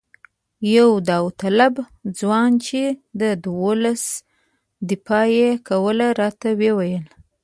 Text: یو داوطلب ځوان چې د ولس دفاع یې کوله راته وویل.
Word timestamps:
یو 0.75 0.89
داوطلب 1.09 1.73
ځوان 2.19 2.51
چې 2.65 2.81
د 3.19 3.21
ولس 3.63 4.03
دفاع 4.89 5.25
یې 5.37 5.49
کوله 5.67 6.07
راته 6.21 6.49
وویل. 6.61 7.05